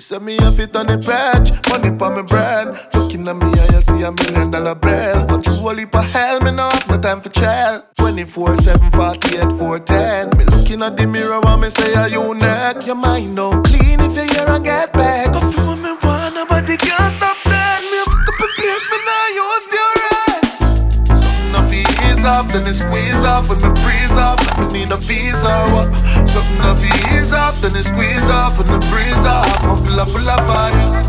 say 0.00 0.18
me 0.18 0.36
have 0.36 0.60
it 0.60 0.76
on 0.76 0.86
the 0.86 0.98
patch, 0.98 1.50
money 1.70 1.96
pa 1.96 2.10
me 2.10 2.22
brand. 2.22 2.76
Looking 2.94 3.26
at 3.28 3.36
me, 3.36 3.48
I 3.48 3.80
see 3.80 4.02
a 4.02 4.12
million 4.12 4.50
dollar 4.50 4.74
bill. 4.74 5.24
But 5.24 5.44
through 5.44 5.70
a 5.70 5.72
leap 5.72 5.94
of 5.94 6.04
hell, 6.12 6.40
me 6.40 6.50
no 6.52 6.68
have 6.68 6.88
no 6.88 6.98
time 6.98 7.20
for 7.20 7.30
chill. 7.30 7.82
24, 7.96 8.56
7, 8.58 8.90
48, 8.90 9.52
410. 9.58 10.38
Me 10.38 10.44
looking 10.44 10.82
at 10.82 10.96
the 10.96 11.06
mirror, 11.06 11.40
and 11.44 11.60
me 11.62 11.70
say, 11.70 11.94
are 11.94 12.08
you 12.08 12.34
next? 12.34 12.86
Your 12.86 12.96
mind 12.96 13.36
don't 13.36 13.64
clean 13.64 14.00
if 14.00 14.12
you 14.12 14.28
hear 14.28 14.48
and 14.48 14.64
get 14.64 14.92
back. 14.92 15.32
Come 15.32 15.52
do 15.52 15.64
what 15.64 15.78
me 15.80 15.92
want, 16.04 16.34
nobody 16.34 16.76
can 16.76 17.10
stop 17.10 17.36
that. 17.48 17.80
Me 17.80 17.96
have 17.96 18.12
a 18.12 18.18
couple 18.28 18.52
place, 18.60 18.84
me 18.92 18.98
now 19.00 19.24
use 19.32 19.66
the 19.72 19.84
rest. 20.04 20.60
Something 21.08 21.56
off 21.56 21.72
ease 21.72 22.24
off, 22.24 22.52
then 22.52 22.68
it 22.68 22.76
squeeze 22.76 23.24
off 23.24 23.48
when 23.48 23.64
me 23.64 23.72
breeze 23.80 24.16
off. 24.20 24.40
Me 24.60 24.84
need 24.84 24.92
a 24.92 25.00
visa. 25.00 25.56
What? 25.72 25.88
Something 26.28 26.60
off 26.68 26.84
ease 26.84 27.15
off, 27.36 27.60
then 27.60 27.76
it 27.76 27.84
squeeze 27.84 28.28
off 28.30 28.58
when 28.58 28.66
me 28.68 28.78
breeze 28.90 29.24
off. 29.24 29.64
I'm 29.64 29.76
full 29.76 30.00
of 30.00 30.08
full 30.10 30.28
of 30.28 30.40
fire. 30.46 31.02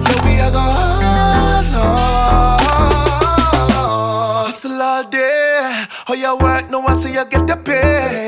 Yeah, 0.05 0.25
we 0.25 0.33
are 0.39 0.51
go 0.51 0.59
all 0.59 1.65
on. 3.81 4.45
Hustle 4.47 4.81
all 4.81 5.03
day. 5.03 5.85
Oh, 6.09 6.13
you 6.13 6.35
work 6.37 6.69
now, 6.69 6.81
I 6.81 6.93
say 6.95 7.13
you 7.13 7.25
get 7.25 7.47
the 7.47 7.55
pay. 7.55 8.27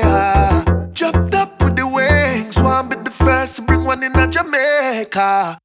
Jumped 0.92 1.34
up 1.34 1.62
with 1.62 1.76
the 1.76 1.86
wings. 1.86 2.58
One 2.60 2.88
be 2.88 2.96
the 2.96 3.10
first 3.10 3.56
to 3.56 3.62
bring 3.62 3.84
one 3.84 4.02
in 4.02 4.14
a 4.16 4.26
Jamaica. 4.26 5.58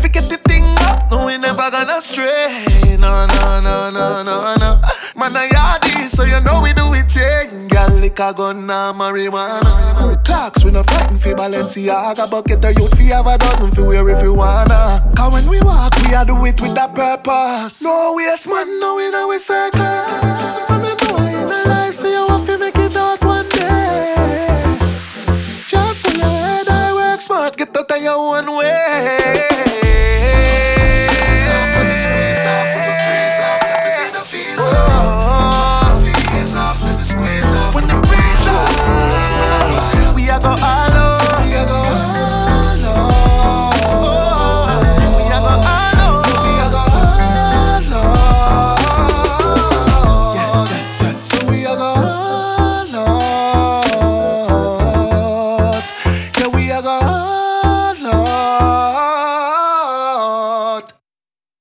Forget 0.00 0.24
the 0.28 0.36
thing 0.48 0.64
up, 0.80 1.10
no, 1.10 1.26
we 1.26 1.36
never 1.38 1.70
gonna 1.70 2.00
stray. 2.00 2.64
No, 2.96 2.96
no, 2.96 3.25
no, 3.25 3.25
so 6.16 6.24
you 6.24 6.40
know 6.40 6.62
we 6.62 6.72
do 6.72 6.94
it, 6.94 7.14
yeah. 7.14 7.44
Girl, 7.68 8.02
a 8.02 8.08
gun, 8.08 8.66
now 8.66 8.92
marijuana. 8.94 10.24
Clocks, 10.24 10.64
we 10.64 10.70
no 10.70 10.82
fighting 10.82 11.18
for 11.18 11.34
Balenciaga, 11.34 12.30
but 12.30 12.46
get 12.46 12.64
a 12.64 12.72
youth 12.72 12.96
fi 12.96 13.04
have 13.12 13.26
a 13.26 13.36
dozen 13.36 13.70
fi 13.70 13.82
wear 13.82 14.08
if 14.08 14.22
you 14.22 14.32
wanna. 14.32 15.12
Cause 15.14 15.32
when 15.32 15.46
we 15.46 15.60
walk, 15.60 15.92
we 16.06 16.14
a 16.14 16.24
do 16.24 16.34
it 16.46 16.58
with 16.58 16.78
a 16.84 16.88
purpose. 16.88 17.82
No 17.82 18.14
waste, 18.16 18.48
man, 18.48 18.80
no, 18.80 18.96
we 18.96 19.10
know 19.10 19.28
we 19.28 19.38
circle. 19.38 19.80
You 20.86 20.96
know 21.02 21.16
in 21.36 21.52
a 21.52 21.68
life, 21.68 22.02
you 22.02 22.58
make 22.58 22.78
it 22.78 22.96
out 22.96 23.22
one 23.22 23.48
day. 23.50 24.14
Just 25.68 26.06
when 26.06 26.20
I 26.22 26.92
work 26.94 27.20
smart, 27.20 27.56
get 27.58 27.76
out 27.76 27.90
of 27.90 28.02
your 28.02 28.16
own 28.16 28.56
way. 28.56 29.95